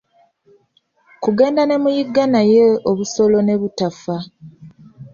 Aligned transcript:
Kugenda 1.23 1.61
ne 1.65 1.75
muyigga 1.83 2.23
naye 2.33 2.65
obusolo 2.89 3.37
ne 3.43 3.55
butafa. 3.61 4.15